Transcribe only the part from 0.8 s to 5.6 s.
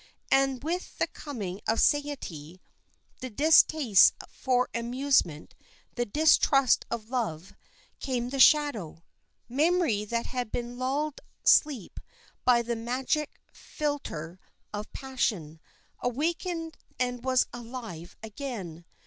the coming of satiety, the distaste for amusement,